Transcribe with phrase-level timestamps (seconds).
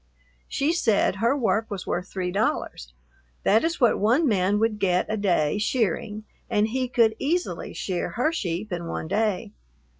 [0.47, 2.91] She said her work was worth three dollars,
[3.43, 8.09] that is what one man would get a day shearing, and he could easily shear
[8.13, 9.51] her sheep in one day.